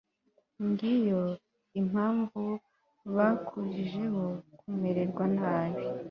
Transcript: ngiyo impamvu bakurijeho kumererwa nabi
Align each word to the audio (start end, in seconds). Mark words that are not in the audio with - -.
ngiyo 0.67 1.21
impamvu 1.81 2.43
bakurijeho 3.15 4.23
kumererwa 4.59 5.25
nabi 5.37 5.83